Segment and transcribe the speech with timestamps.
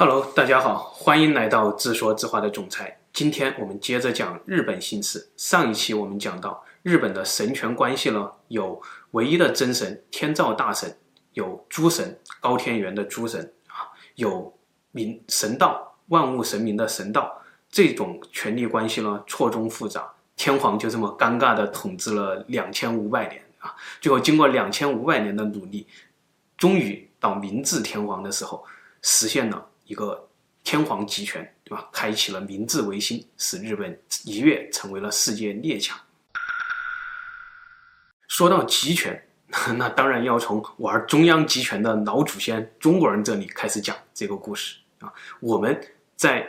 [0.00, 3.00] Hello，大家好，欢迎来到自说自话的总裁。
[3.12, 5.28] 今天我们接着讲日本姓氏。
[5.36, 8.80] 上一期我们讲到日本的神权关系呢，有
[9.10, 10.96] 唯一的真神天照大神，
[11.32, 14.56] 有诸神高天原的诸神啊，有
[14.92, 17.42] 明神道万物神明的神道。
[17.68, 20.08] 这种权力关系呢，错综复杂。
[20.36, 25.88] 天皇就这么尴尬地统治了两千五百年啊，最后经过两千五百年的努力，
[26.56, 28.64] 终于到明治天皇的时候，
[29.02, 29.66] 实现了。
[29.88, 30.28] 一个
[30.62, 31.88] 天皇集权，对吧？
[31.90, 35.98] 开启了明治维新，使日本一跃成为了世界列强。
[38.28, 39.26] 说到集权，
[39.78, 45.10] 那当然要从玩中央集权的老祖先中国人这里开始讲这个故事啊。
[45.40, 45.80] 我们
[46.16, 46.46] 在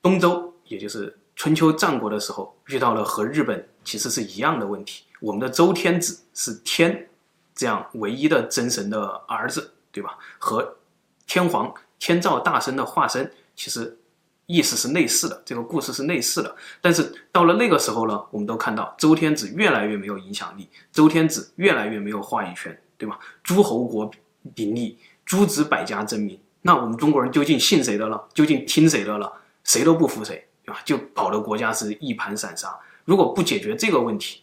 [0.00, 5.04] 东周，也就是春秋战国的时候，遇到了和日本其实是一样的问题。
[5.20, 7.10] 我们的周天子是天
[7.54, 10.18] 这样唯一的真神的儿子，对吧？
[10.38, 10.78] 和
[11.26, 11.74] 天皇。
[11.98, 13.98] 天照大神的化身，其实
[14.46, 16.56] 意思是类似的，这个故事是类似的。
[16.80, 23.18] 但是到了那个时候呢，我们都看到周天子越来越没有影响力，周天子越来越没有话语权，对吧？
[23.42, 24.10] 诸侯国
[24.54, 26.38] 林立，诸子百家争鸣。
[26.62, 28.28] 那我们中国人究竟信谁的了？
[28.32, 29.32] 究竟听谁的了？
[29.64, 30.80] 谁都不服谁，对吧？
[30.84, 32.74] 就搞得国家是一盘散沙。
[33.04, 34.42] 如果不解决这个问题，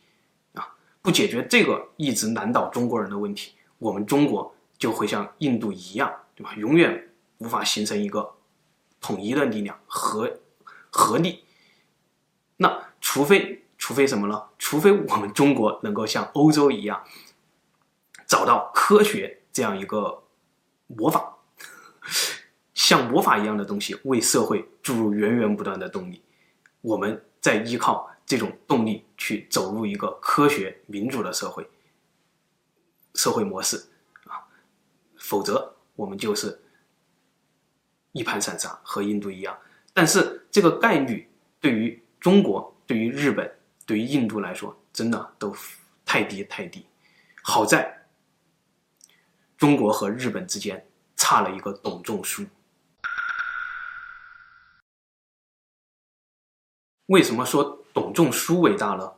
[0.53, 0.67] 啊，
[1.01, 6.53] 不解决这个一直难倒中国人的问题，我们中国就会像印度一样，对吧？
[6.57, 7.09] 永远。
[7.45, 8.37] 无法形成一个
[8.99, 10.39] 统一的力量，合
[10.89, 11.43] 合力。
[12.57, 14.49] 那除非除非什么呢？
[14.57, 17.05] 除非我们中国能够像欧洲一样，
[18.25, 20.23] 找到科学这样一个
[20.87, 21.37] 魔法，
[22.73, 26.23] 像魔法一样的东西，为社会注入源源不断的动力。
[26.81, 31.69] 我们再依靠这种动力去走入一个科学民主的社会
[33.13, 33.89] 社会模式
[34.25, 34.49] 啊，
[35.15, 36.63] 否则我们就是。
[38.15, 39.57] 一盘散沙，和印度一样，
[39.93, 43.53] 但是这个概率对于中国、对于日本、
[43.85, 45.53] 对于印度来说，真的都
[46.05, 46.85] 太低太低。
[47.43, 48.07] 好在
[49.57, 52.45] 中国和日本之间差了一个董仲舒。
[57.07, 59.11] 为什么说董仲舒伟大呢？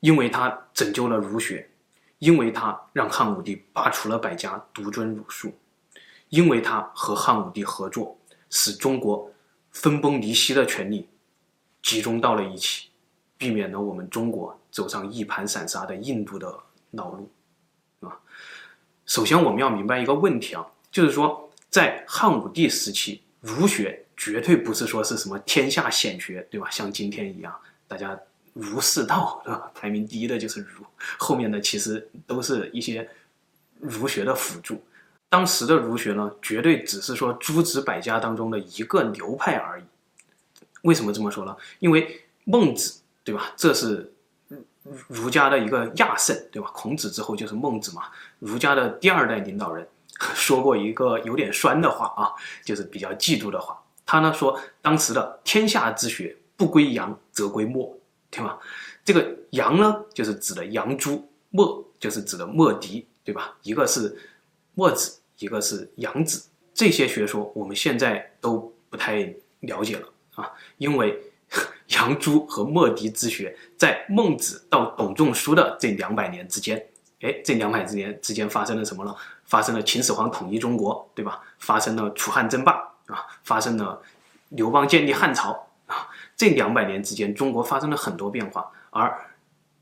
[0.00, 1.70] 因为他拯救了儒学，
[2.18, 5.58] 因为他让汉武帝罢黜了百家，独尊儒术。
[6.32, 9.30] 因为他和汉武帝合作，使中国
[9.70, 11.06] 分崩离析的权力
[11.82, 12.88] 集中到了一起，
[13.36, 16.58] 避免了我们中国走上一盘散沙的印度的
[16.92, 17.30] 老路，
[18.00, 18.18] 啊。
[19.04, 26.70] 首先我们要明白一个问题啊，就是说在汉武帝时期，儒学绝对不是说是什么天下显学，对吧？
[26.70, 27.54] 像今天一样，
[27.86, 28.18] 大家
[28.54, 29.70] 儒释道， 对吧？
[29.74, 30.82] 排名第一的就是儒，
[31.18, 33.06] 后面的其实都是一些
[33.78, 34.82] 儒学的辅助。
[35.32, 39.84] 当时的儒学呢，绝对只是说诸子百家当中的一个流派而已。
[40.82, 41.56] 为什么这么说呢？
[41.78, 43.50] 因为孟子，对吧？
[43.56, 44.12] 这是
[45.08, 46.70] 儒家的一个亚圣，对吧？
[46.74, 48.02] 孔子之后就是孟子嘛，
[48.40, 49.88] 儒家的第二代领导人，
[50.34, 53.82] 说过一个有点酸的话啊，就是比较嫉妒的话。
[54.04, 57.98] 他呢说，当时的天下之学不归杨则归墨，
[58.30, 58.58] 对吧？
[59.02, 63.56] 这个杨呢，就是指的杨朱；墨就是指的墨翟，对吧？
[63.62, 64.14] 一个是
[64.74, 65.20] 墨子。
[65.42, 70.48] 一个是杨子，这些学说我们现在都不太了解了啊，
[70.78, 71.20] 因为
[71.88, 76.86] 杨朱和墨翟之学在孟子到董仲舒的这两百年之间，
[77.20, 79.14] 哎，这两百年之间发生了什么呢？
[79.44, 81.42] 发生了秦始皇统一中国，对吧？
[81.58, 82.72] 发生了楚汉争霸
[83.06, 84.00] 啊，发生了
[84.50, 89.26] 刘邦建立汉朝啊，这两百年之间，中国发生了很多变化，而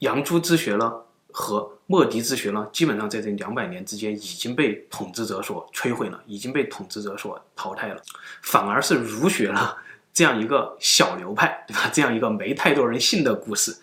[0.00, 0.92] 杨朱之学呢，
[1.32, 8.02] 和墨翟之学呢，基本上在这两百年之间已经被统治者所摧毁了，已经被统治者所淘汰了。
[8.42, 9.76] 反而是儒学呢，
[10.12, 11.90] 这样一个小流派，对吧？
[11.92, 13.76] 这样一个没太多人信的故事，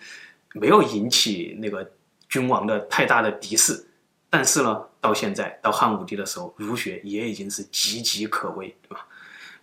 [0.54, 1.90] 没有引起那个
[2.28, 3.86] 君王的太大的敌视。
[4.30, 9.06] 但是呢，到现在到汉武帝的时候，儒学也已经是岌岌可危，对吧？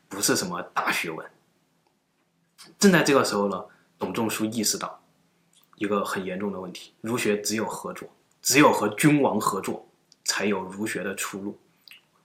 [0.08, 1.26] 不是什么大学问。
[2.80, 3.64] 正在这个时候呢，
[4.00, 5.02] 董仲舒意识到。
[5.76, 8.08] 一个很严重的问题，儒学只有合作，
[8.42, 9.88] 只有和君王合作，
[10.24, 11.58] 才有儒学的出路。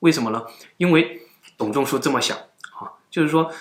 [0.01, 0.43] 为什么呢？
[0.77, 1.21] 因为
[1.59, 2.37] 董仲舒这么想
[2.79, 3.53] 啊，就是说，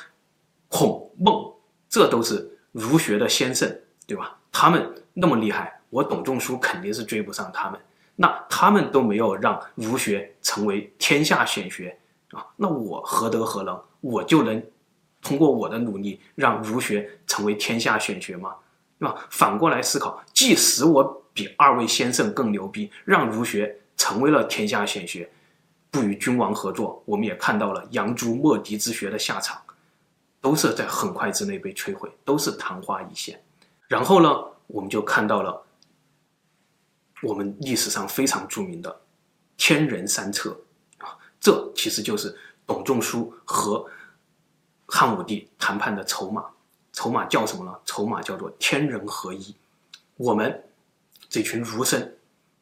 [0.68, 1.54] 孔孟
[1.90, 3.70] 这都是儒学的先圣，
[4.08, 4.38] 对吧？
[4.52, 7.80] 他们那么厉害，我董仲舒肯定是追不上他们。
[8.16, 11.98] 那他们都没有让儒学成为天下显学
[12.32, 13.82] 啊，那我何德何能？
[14.02, 14.64] 我就能
[15.22, 18.56] 通过我的努力让儒学成为天下显学吗？
[19.00, 19.26] 对吧？
[19.30, 25.30] 反过来思考，即使我比二位先生更牛逼，让儒学成为了天下显学，
[25.90, 29.62] 不与君王合作，我们也看到了杨朱墨翟之学的下场，
[30.42, 33.42] 都是在很快之内被摧毁，都是昙花一现。
[33.88, 34.30] 然后呢，
[34.68, 35.66] 我们就看到了
[37.24, 39.02] 我们历史上非常著名的
[39.56, 40.60] 天人三策
[40.98, 42.38] 啊，这其实就是
[42.68, 43.86] 董仲舒和
[44.86, 46.46] 汉武帝谈判的筹码。
[47.00, 47.74] 筹码叫什么呢？
[47.86, 49.56] 筹码叫做天人合一。
[50.18, 50.62] 我们
[51.30, 52.14] 这群儒生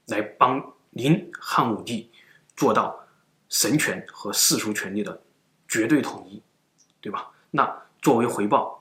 [0.10, 2.12] 来帮您汉武帝
[2.56, 2.95] 做到
[3.50, 5.19] 神权和世俗权力的
[5.68, 6.39] 绝对统一，
[7.01, 7.31] 对吧？
[7.50, 7.68] 那
[8.00, 8.80] 作为回报，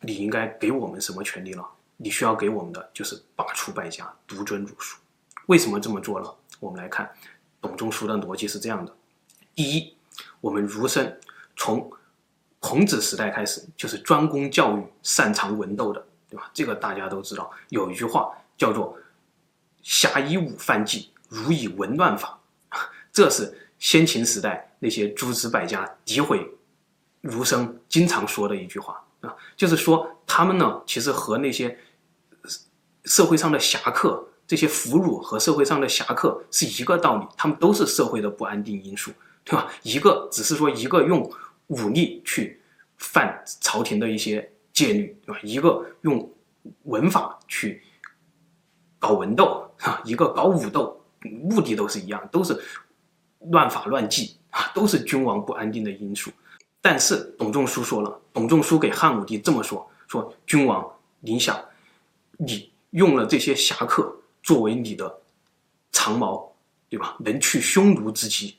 [0.00, 1.62] 你应该给我们什么权利呢？
[1.98, 4.98] 你需要给我们的就是罢黜百家，独尊儒术。
[5.44, 6.34] 为什么这么做呢？
[6.58, 7.12] 我们来看
[7.60, 8.96] 董仲舒的逻辑是这样的：
[9.54, 9.94] 第一，
[10.40, 11.20] 我们儒生
[11.54, 11.92] 从
[12.66, 16.50] 孔子时代开始就是专攻教育、擅长文斗的，对吧？
[16.52, 17.48] 这个大家都知道。
[17.68, 18.98] 有一句话叫做
[19.84, 22.36] “侠以武犯纪，儒以文乱法”，
[23.14, 26.44] 这是先秦时代那些诸子百家诋毁
[27.20, 31.78] 儒生经常说的一句话啊，就是说他们呢，其实和那些
[33.04, 39.12] 社会上的侠客、这些俘虏和社会上的侠客是一个道理，他们都是社会的不安定因素，
[39.44, 39.68] 对吧？
[39.84, 41.30] 一个只是说一个用
[41.68, 42.60] 武力去
[42.96, 45.40] 犯朝廷的一些戒律，对吧？
[45.42, 46.32] 一个用
[46.84, 47.82] 文法去
[48.98, 52.58] 搞文斗啊，一个搞武斗，目的都是一样，都是
[53.50, 56.30] 乱法乱纪啊，都是君王不安定的因素。
[56.80, 60.88] 但是董仲舒说了，董仲舒给汉武帝这么说：说君王，
[61.20, 61.58] 你想，
[62.38, 65.20] 你用了这些侠客作为你的
[65.90, 66.52] 长矛，
[66.88, 67.16] 对吧？
[67.20, 68.56] 能去匈奴之机，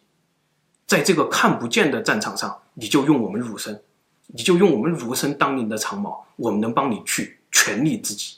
[0.85, 3.81] 在这个看不见的战场上，你就用我们儒生，
[4.27, 8.37] 你就用我们儒生当您的长矛，我们能帮你去权力之机，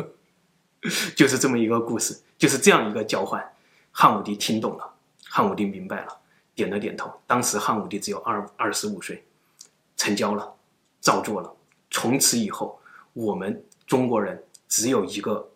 [1.14, 3.46] 就是这么一个故事，就是这样一个交换。
[3.92, 4.90] 汉武帝听懂了，
[5.28, 6.18] 汉武帝明白了。
[6.54, 7.12] 点了点头。
[7.26, 9.22] 当时汉武帝只有二二十五岁，
[9.94, 10.54] 成交了，
[11.02, 11.52] 照做了。
[11.90, 12.80] 从此以后，
[13.12, 15.46] 我们中国人只有一个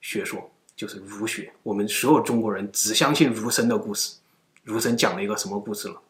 [0.00, 1.52] 学说，就是儒学。
[1.62, 4.14] 我们所有中国人只相信儒生的故事。
[4.62, 6.00] 儒生讲了一个什么故事了？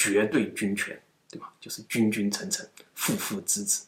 [0.00, 0.98] 绝对君权，
[1.30, 1.52] 对吧？
[1.60, 3.84] 就是君君臣臣，父父子子，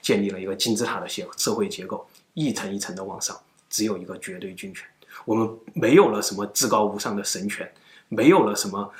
[0.00, 3.36] 建立了一个金字塔的社社会结构，一层一层的往上，
[3.68, 4.86] 只有一个绝对君权。
[5.24, 7.68] 我们没有了什么至高无上的神权，
[8.08, 8.94] 没有了什么。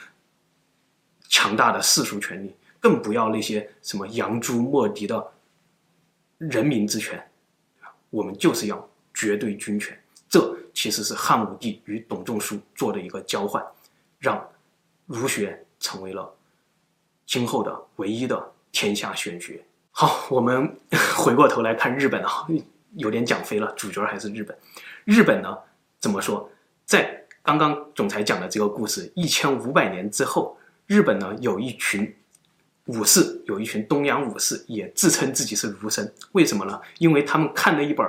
[1.32, 5.32] 强大的世俗权力，更不要那些什么杨朱墨敌的
[6.38, 7.24] 人民之权，
[8.10, 9.96] 我们就是要绝对君权。
[10.28, 13.64] 这其实是汉武帝与董仲舒做的一个交换，
[14.18, 14.44] 让
[15.06, 16.28] 儒学成为了
[17.30, 19.62] 今后的唯一的天下玄学。
[19.92, 20.76] 好，我们
[21.16, 22.44] 回过头来看日本啊，
[22.96, 24.58] 有点讲飞了，主角还是日本。
[25.04, 25.56] 日本呢，
[26.00, 26.50] 怎么说？
[26.84, 30.58] 在刚刚总裁讲的这个故事一千五百年之后。
[30.88, 32.12] 日本呢，有一群
[32.86, 36.12] 武士，有一群东洋武士，也自称自己是儒生。
[36.32, 36.80] 为什么呢？
[36.98, 38.04] 因为他们看了一本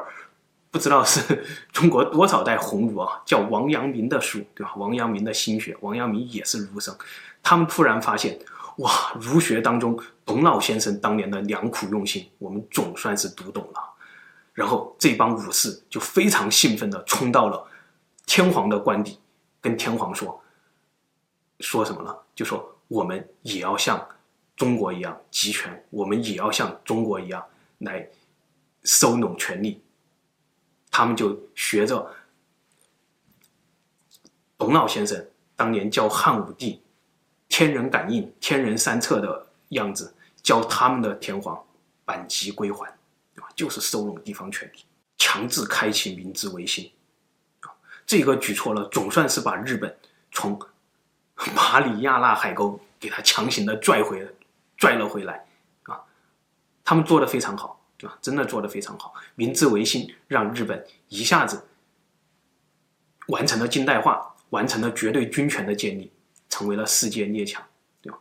[0.72, 4.74] 不知道是 中国多少代鸿儒啊，叫王阳明的书，对吧？
[4.78, 6.98] 王阳明的心学，王阳明也是儒生。
[7.44, 8.40] 他们突然发现，
[8.81, 13.94] 哇，儒学当中董老先生当年的良苦用心，我们总算是读懂了。
[14.54, 17.68] 然后这帮武士就非常兴奋地冲到了
[18.25, 19.18] 天皇的官邸，
[19.62, 20.44] 跟天皇说，
[21.60, 22.16] 说什么呢？
[22.36, 24.06] 就说我们也要像
[24.56, 27.44] 中国一样集权，我们也要像中国一样
[27.79, 28.10] 来
[28.84, 29.82] 收拢权力。
[30.89, 32.12] 他们就学着
[34.58, 35.25] 董老先生
[35.56, 36.82] 当年教汉武帝
[37.51, 41.62] 天人感应、天人三策的样子，教他们的天皇
[42.05, 42.88] 扳机归还，
[43.36, 43.50] 对吧？
[43.55, 44.86] 就是收拢地方权力，
[45.17, 46.89] 强制开启明治维新。
[48.08, 49.96] 这个举措呢，总算是把日本
[50.31, 50.58] 从。
[51.55, 54.24] 马里亚纳海沟给他强行的拽回，
[54.77, 55.43] 拽了回来，
[55.86, 56.00] 啊，
[56.84, 58.15] 他们做的非常好，对吧？
[58.22, 59.12] 真的做的非常好。
[59.34, 61.65] 明治维新让日本一下子
[63.29, 66.12] 完成了近代化，完成了绝对军权的建立，
[66.51, 67.65] 成为了世界列强，
[68.00, 68.20] 对吧？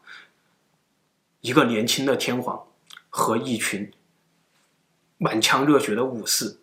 [1.42, 2.66] 一个年轻的天皇
[3.10, 3.92] 和一群
[5.18, 6.58] 满腔热血的武士，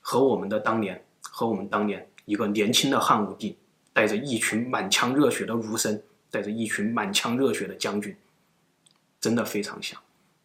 [0.00, 3.58] 和我们的当年，和我们当年一个年轻的汉武帝。
[3.92, 6.00] 带着一群满腔热血的儒生，
[6.30, 8.16] 带着一群满腔热血的将军，
[9.20, 10.00] 真的非常像。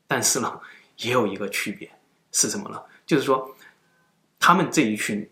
[0.07, 0.59] 但是呢，
[0.97, 1.89] 也有一个区别
[2.31, 2.81] 是什么呢？
[3.05, 3.55] 就是说，
[4.39, 5.29] 他们这一群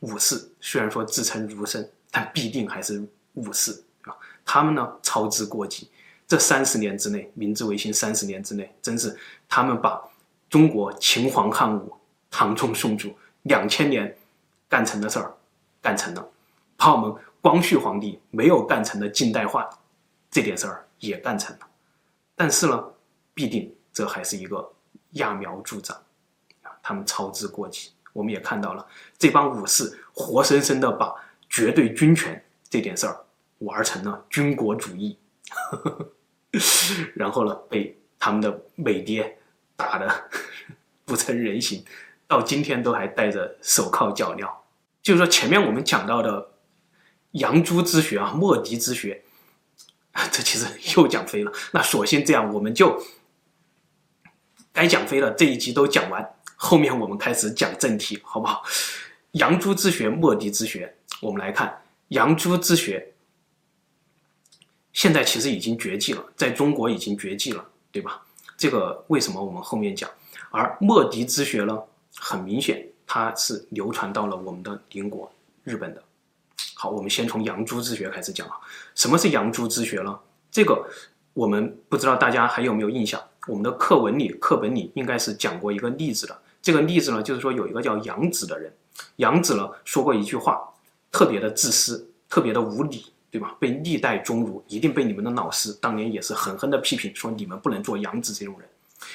[0.00, 3.00] 武士虽然说自称儒生，但必定还是
[3.34, 3.84] 武士。
[4.44, 5.88] 他们呢，操之过急。
[6.26, 9.16] 这三十年之内，明治维新三十年之内，真是
[9.48, 10.02] 他们把
[10.48, 11.94] 中国秦皇汉武、
[12.30, 14.16] 唐宗宋祖两千年
[14.68, 15.34] 干成的事儿
[15.80, 16.28] 干成了，
[16.76, 17.14] 把我们。
[17.42, 19.68] 光绪皇帝没有干成的近代化
[20.30, 21.66] 这点事儿也干成了，
[22.36, 22.84] 但是呢，
[23.34, 24.72] 必定这还是一个
[25.14, 25.96] 揠苗助长
[26.62, 27.90] 啊，他们操之过急。
[28.12, 28.86] 我们也看到了
[29.18, 31.12] 这帮武士活生生的把
[31.48, 33.20] 绝对军权这点事儿
[33.64, 35.18] 玩成了军国主义，
[37.14, 39.38] 然后呢，被他们的美爹
[39.76, 40.30] 打的
[41.04, 41.84] 不成人形，
[42.26, 44.48] 到今天都还戴着手铐脚镣。
[45.02, 46.52] 就是说，前面我们讲到的
[47.32, 49.22] 杨朱之学啊，墨翟之学，
[50.30, 50.66] 这其实
[50.96, 51.52] 又讲飞了。
[51.72, 53.02] 那索性这样，我们就
[54.72, 55.30] 该讲飞了。
[55.32, 58.62] 这一集都讲完，后面我们开始讲正题，好不好？
[59.32, 63.11] 杨朱之学、墨翟之学，我们来看杨朱之学，
[64.92, 68.22] 现在其实已经绝迹了，在中国已经绝迹了，对吧？
[68.56, 70.08] 这个为什么我们后面讲？
[70.50, 71.78] 而墨翟之学呢，
[72.16, 72.86] 很明显。
[73.04, 75.30] 它是流传到了我们的邻国
[75.64, 76.02] 日本的。
[76.74, 78.54] 好，我们先从杨朱之学开始讲啊。
[78.94, 80.18] 什么是杨朱之学呢？
[80.50, 80.82] 这个
[81.34, 83.20] 我们不知道大家还有没有印象？
[83.48, 86.40] 我们的课文里、课本里应该是讲过一个例子的。
[86.62, 88.72] 这个例子呢，就是说有一个叫杨子的人，
[89.16, 90.72] 杨子呢说过一句话，
[91.10, 93.56] 特别的自私，特别的无礼，对吧？
[93.58, 98.68] 被历代宗儒，一定被你们的老师当年也是狠狠的批评，说你们不能做杨子这种人。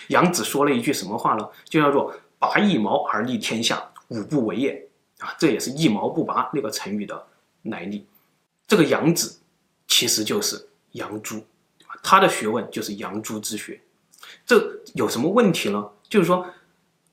[0.09, 1.47] 杨子说了一句什么话呢？
[1.63, 2.13] 就叫做。
[2.39, 5.33] 拔一毛而立天下，吾不为也啊！
[5.39, 7.25] 这也是一毛不拔那个成语的
[7.63, 8.05] 来历。
[8.67, 9.39] 这个杨子
[9.88, 11.43] 其实就是杨朱，
[12.03, 13.81] 他的学问就是杨朱之学。
[14.45, 15.83] 这有什么问题呢？
[16.07, 16.45] 就是说，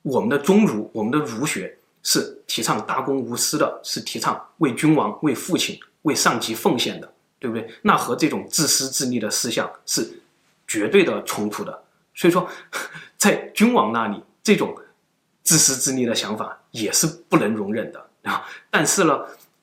[0.02, 7.68] 我们的宗儒，我们的儒学是提倡大公无私的，是提倡为君王、为父亲、为上级奉献的，对不对？
[7.82, 10.22] 那和这种自私自利的思想是
[10.66, 11.84] 绝对的冲突的。
[12.14, 12.48] 所以说，
[13.18, 14.74] 在君王那里，这种
[15.42, 18.46] 自私自利的想法也是不能容忍的啊！
[18.70, 19.18] 但是呢，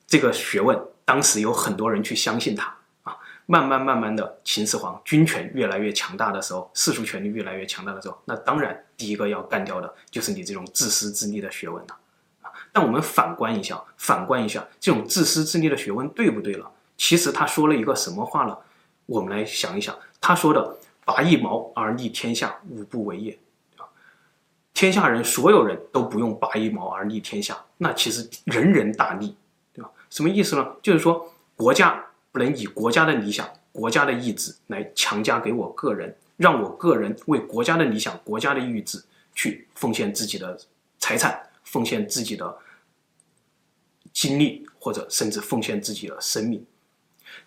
[0.06, 3.16] 这个学问当时有很多人去相信他啊。
[3.46, 11.96] 慢慢慢慢的，秦始皇军权越来越强大的时候，世俗权力越来越强大的时候，那当然第一个要干掉的就是你这种自私自利的学问了。
[12.72, 16.70] 但我们反观一下，反观一下这种自私自利的学问对不对了？
[16.96, 18.56] 其实他说了一个什么话呢？
[19.06, 23.38] 我们来想一想，他说的“拔一毛而利天下，吾不为也”。
[24.72, 29.36] 天下人所有人都不用拔一毛而利天下，那其实人人大利，
[29.74, 29.90] 对吧？
[30.08, 30.66] 什么意思呢？
[30.80, 39.02] 就是说国家不能以国家的理想、国家的意志来强加给我个人，让我个人为国家的理想、国家的意志
[39.34, 40.58] 去奉献自己的
[40.98, 42.56] 财产、奉献自己的
[44.12, 46.64] 精力，或者甚至奉献自己的生命。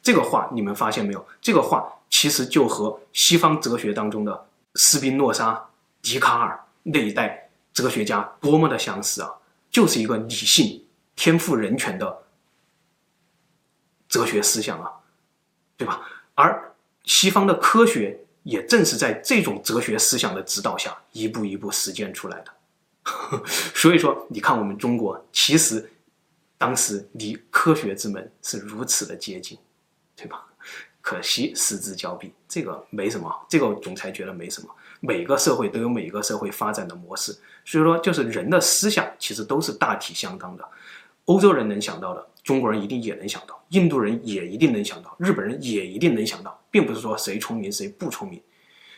[0.02, 1.28] 这个话你们发现没有？
[1.42, 5.70] 这个话其实就和西方哲学当中的斯宾诺莎、
[6.02, 6.60] 笛卡尔。
[6.88, 9.32] 那一代哲学家多么的相似啊！
[9.72, 12.24] 就是一个理性、天赋人权的
[14.08, 14.92] 哲学思想啊，
[15.76, 16.08] 对吧？
[16.36, 22.54] 而西方的科学也正是在这种哲学思想的指导下，一步一步实践出来的。
[23.74, 25.92] 所以说，你看我们中国，其实
[26.58, 29.58] 当时离科学之门是如此的接近，
[30.16, 30.46] 对吧？
[31.02, 34.68] 可惜失之交臂，这个没什么，这个总裁觉得没什么。
[35.00, 37.32] 每个社会都有每个社会发展的模式，
[37.64, 40.68] 所以说就是人的思想其实都是大体相当的。
[41.26, 48.42] 欧洲人能想到的，中国人一定也能想到；印度人也一定能想到；日本人也一定能想到，并不是说谁聪明谁不聪明，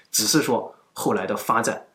[0.10, 1.86] 只是说后来的发展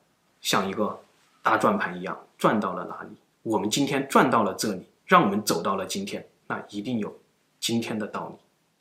[0.43, 1.01] 像一个
[1.43, 7.21] 大转盘一样转到了哪里，我们今天转到了这里，让我们走到了今天，那一定有
[7.61, 8.37] 今天的道理。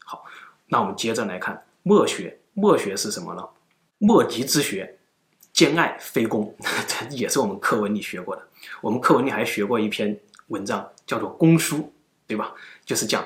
[0.06, 0.24] 好，
[0.68, 3.48] 那我们接着来看墨学，墨学是什么呢？
[3.98, 4.98] 墨翟之学。
[5.54, 6.56] 兼爱非攻，
[6.88, 8.48] 这也是我们课文里学过的。
[8.80, 11.78] 我们课文里还学过一篇文章，叫做《公输》，
[12.26, 12.56] 对吧？
[12.86, 13.24] 就是讲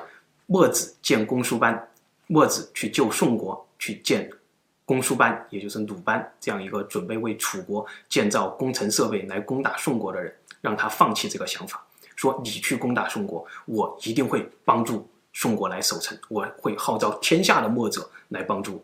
[0.48, 1.88] 墨子建公输班，
[2.26, 4.28] 墨子去救宋国，去建
[4.86, 11.85] 公输班，也就是鲁班这样一个准备为楚国建造工程设备来攻打宋国的人，让他放弃这个想法，
[12.16, 18.84] 说你去攻打宋国，我一定会帮助宋国来守城，我会号召天下的墨者来帮助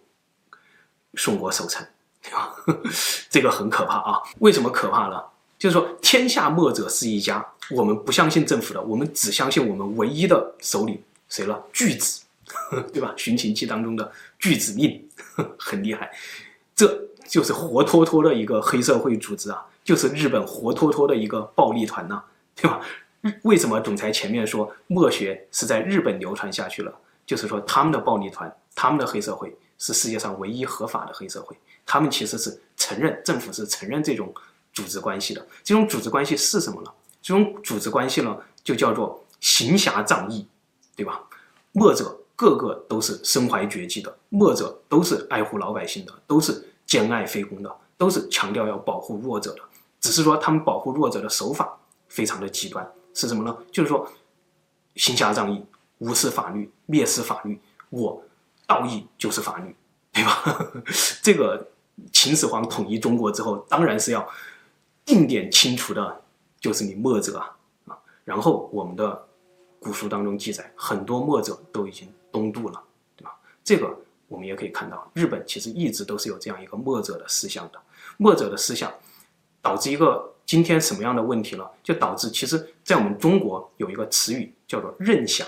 [1.16, 1.86] 宋国守城。
[3.32, 4.22] 这个很可怕啊！
[4.40, 5.20] 为什么可怕呢？
[5.58, 11.64] 就是说，天下墨者是一家，我们不相信政府的，我们只相信我们唯一的首领谁了？
[11.74, 12.22] 巨子，
[12.94, 13.14] 对吧？
[13.20, 15.04] 《寻秦记》当中的巨子令
[15.58, 16.12] 很厉害，
[16.76, 16.88] 这
[17.28, 22.22] 就是活脱脱的一个黑社会组织啊，就是日本活脱脱的一个暴力团呐、
[22.56, 22.82] 对吧？
[23.44, 26.94] 为什么总裁前面说墨学是在日本流传下去了？
[27.26, 31.56] 就是说，他们的暴力团，他们的黑社会是世界上唯一合法的黑社会。
[31.86, 34.34] 他们其实是承认政府是承认这种
[34.74, 36.92] 组织关系的，这种组织关系是什么呢？
[37.22, 40.48] 这种组织关系呢，就叫做行侠仗义，
[40.96, 41.22] 对吧？
[41.72, 49.62] 墨者个个都是身怀绝技的，墨者都是爱护老百姓的，都是兼爱非攻的，都是强调要保护弱者的。
[50.00, 53.58] 只是说他们保护弱者的手法非常的极端，是什么呢？
[53.72, 54.10] 就是说
[54.96, 55.64] 行侠仗义，
[56.00, 58.24] 无视法律，蔑视法律，我
[58.66, 59.76] 道义就是法律，
[60.12, 60.72] 对吧？
[61.22, 61.68] 这个
[62.12, 64.28] 秦始皇统一中国之后，当然是要
[65.06, 66.22] 定点清除的，
[66.60, 67.56] 就是你墨者啊
[67.88, 67.98] 啊！
[68.24, 69.28] 然后我们的
[69.80, 72.84] 古书当中记载，很多墨者都已经东渡了，
[73.16, 73.36] 对吧？
[73.64, 73.96] 这个
[74.28, 77.82] 我们也可以看到，日本其实一直都是有这样一个墨者的思想的，
[78.18, 78.92] 墨者的思想。
[79.64, 81.72] 导致一个今天什么样的问题了？
[81.82, 85.46] 就导致其实，在我们中国有一个词语叫做“任侠”，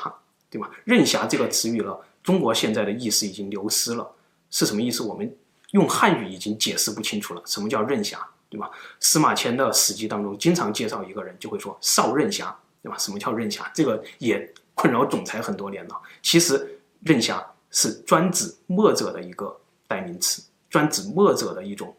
[0.49, 4.09] 对吧？“任侠”这个词语了，中国现在的意思已经流失了，
[4.49, 5.03] 是什么意思？
[5.03, 5.29] 我们
[5.71, 7.41] 用汉语已经解释不清楚了。
[7.45, 8.71] 什么叫任侠，对吧？
[9.01, 12.97] 司马迁的《史记》当中经常介绍一个人，就会说“少任侠”，对吧？
[12.97, 13.69] 什么叫任侠？
[13.75, 16.01] 这个也困扰总裁很多年了。
[16.21, 19.53] 其实“任侠”是专指墨者的一个
[19.85, 21.93] 代名词，专指墨者的一种。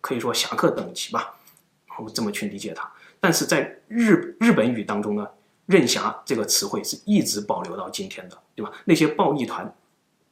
[0.00, 1.34] 可以说侠客等级吧，
[1.98, 2.90] 我们这么去理解它。
[3.18, 5.26] 但是在日日本语当中呢
[5.66, 8.70] ，“任侠”这个词汇是一直保留到今天的，对吧？
[8.84, 9.74] 那些暴力团，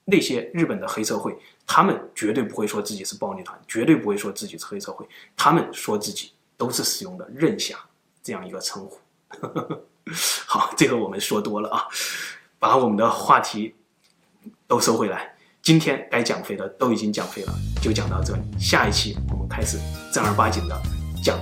[0.04, 7.76] 那些日本的黑社会，他们绝对不会说自己是暴力团，绝对不会说自己是黑社会，他们说自己都是使用的“任侠”
[8.22, 8.98] 这样一个称呼。
[10.46, 11.84] 好，这个我们说多了啊，
[12.58, 13.74] 把我们的话题
[14.66, 15.34] 都收回来。
[15.62, 18.42] 今天该讲废的都已经讲废了，就讲到这里。
[18.60, 19.78] 下一期我们开始
[20.12, 20.78] 正儿八经的
[21.24, 21.38] 讲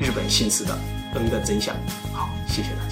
[0.00, 0.76] 日本姓氏的
[1.14, 1.76] N 的真相。
[2.12, 2.91] 好，谢谢大家。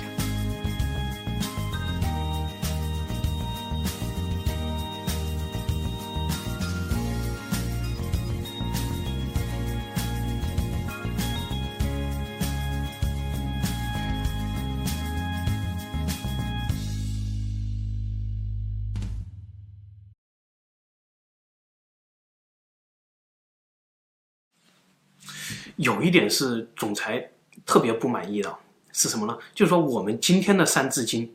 [25.81, 27.31] 有一点是总裁
[27.65, 28.55] 特别不满意的，
[28.93, 29.39] 是什么呢？
[29.55, 31.27] 就是说我们今天的《三字经》，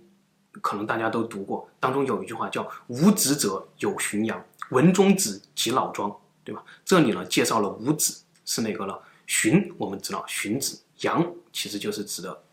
[0.61, 6.15] 可能大家都读过，当中有一句话叫“无子者有荀扬，文中子及老庄”，
[6.45, 6.63] 对吧？
[6.85, 9.01] 这里呢介绍了五子是哪个了？
[9.25, 12.43] 荀我们知道荀子，扬其实就是指的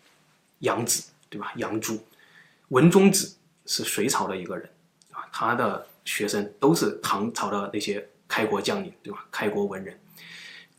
[0.61, 1.53] 杨子，对吧？
[1.57, 1.99] 杨朱，
[2.69, 3.37] 文中子
[3.67, 4.67] 是隋朝的一个人
[5.11, 9.27] 啊，他的学生都是唐朝的那些开国将领，对吧？
[9.31, 9.99] 开国文人。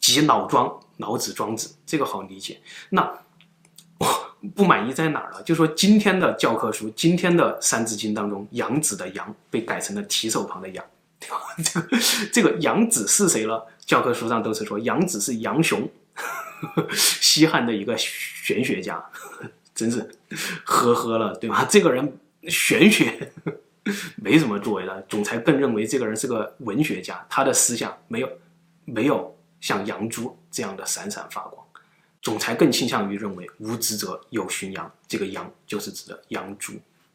[0.03, 2.59] 及老庄，老子、庄子，这个好理解。
[2.89, 3.09] 那
[3.99, 5.41] 我不满意在哪儿了？
[5.43, 10.85] 就说今天的教科书，今天的《三字经》当中，杨子的杨被改成了提手旁的杨，
[11.21, 11.37] 对吧？
[11.63, 11.97] 这个
[12.33, 13.65] 这个杨子是谁了？
[13.85, 15.89] 教科书上都是说杨子是杨雄，
[16.91, 19.01] 西汉的一个玄学家，
[19.73, 20.05] 真是
[20.65, 21.65] 呵呵了，对吧？
[21.69, 22.17] 这个人
[22.49, 23.31] 玄学
[24.17, 28.29] 没什么作为的，总裁更认为这个人是个文学家，他的思想没有
[28.83, 29.33] 没有。
[29.63, 31.65] 像杨朱这样的闪闪发光，
[32.21, 36.73] 总裁更倾向于认为无职者有荀扬，这个杨就是指的杨朱。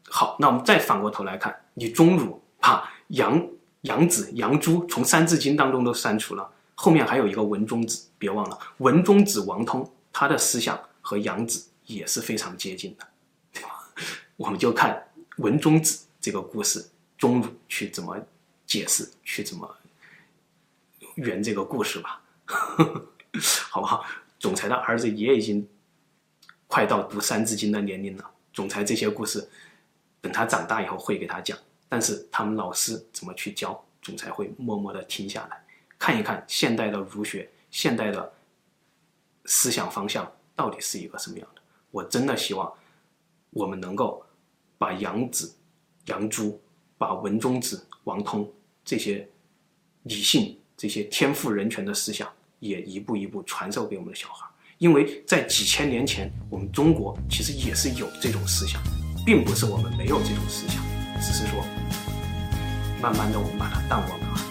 [0.09, 3.47] 好，那我们再反过头来看，你钟乳把杨
[3.81, 13.07] 杨子、杨朱从《三字经》当中都删除了，后面还有一个文中子，别忘了文中子王通，他的思想和杨子也是非常接近的，
[13.53, 13.87] 对吧？
[14.37, 15.07] 我们就看
[15.37, 16.83] 文中子这个故事，
[17.15, 18.17] 钟乳去怎么
[18.65, 19.77] 解释，去怎么
[21.13, 22.19] 圆这个故事吧。
[23.69, 24.03] 好不好？
[24.39, 25.67] 总裁的儿子也已经
[26.67, 28.31] 快到读《三字经》的年龄了。
[28.53, 29.47] 总裁这些故事，
[30.21, 31.57] 等他长大以后会给他讲。
[31.87, 35.63] 但是他们老师怎么去教，总裁会默默的听下来，
[35.97, 38.33] 看一看现代的儒学、现代的
[39.45, 41.61] 思想方向到底是一个什么样的。
[41.91, 42.71] 我真的希望
[43.51, 44.25] 我们能够
[44.77, 45.53] 把杨子、
[46.05, 46.61] 杨朱、
[46.97, 48.51] 把文中子、王通
[48.85, 49.27] 这些
[50.03, 52.31] 理性、这些天赋人权的思想。
[52.59, 54.45] 也一步一步传授给我们的小孩，
[54.77, 58.81] 因为在几千年前，我们中国其实也是有这种思想，
[59.25, 60.83] 并不是我们没有这种思想，
[61.21, 61.63] 只是说，
[63.01, 64.48] 慢慢的我们把它淡忘了。